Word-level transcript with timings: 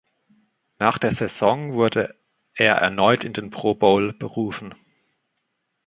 Nach 0.79 0.97
der 0.97 1.13
Saison 1.13 1.73
wurde 1.73 2.15
er 2.55 2.73
erneut 2.77 3.23
in 3.23 3.33
den 3.33 3.51
Pro 3.51 3.75
Bowl 3.75 4.13
berufen. 4.13 4.73